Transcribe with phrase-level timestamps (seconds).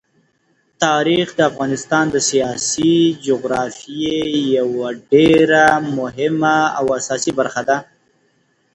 [0.83, 2.95] تاریخ د افغانستان د سیاسي
[3.27, 4.17] جغرافیې
[4.57, 5.65] یوه ډېره
[5.97, 7.77] مهمه او اساسي برخه ده.